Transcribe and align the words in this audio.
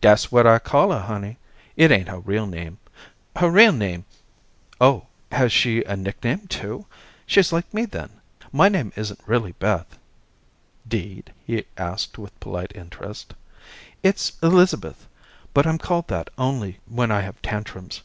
"Dat's 0.00 0.30
what 0.30 0.46
I 0.46 0.60
calls 0.60 0.92
her, 0.92 1.00
honey. 1.00 1.36
It 1.76 1.90
ain't 1.90 2.06
her 2.08 2.20
real 2.20 2.46
name. 2.46 2.78
Her 3.34 3.50
real 3.50 3.72
name" 3.72 4.04
"Oh, 4.80 5.08
has 5.32 5.50
she 5.52 5.82
a 5.82 5.96
nickname, 5.96 6.46
too? 6.46 6.86
She's 7.26 7.52
like 7.52 7.74
me 7.74 7.84
then. 7.84 8.20
My 8.52 8.68
name 8.68 8.92
isn't 8.94 9.18
really 9.26 9.50
Beth." 9.50 9.98
"'Deed?" 10.86 11.32
he 11.44 11.64
asked 11.76 12.18
with 12.18 12.38
polite 12.38 12.70
interest. 12.76 13.34
"It's 14.04 14.34
Elizabeth, 14.44 15.08
but 15.52 15.66
I'm 15.66 15.78
called 15.78 16.06
that 16.06 16.30
only 16.38 16.78
when 16.86 17.10
I 17.10 17.22
have 17.22 17.42
tantrums." 17.42 18.02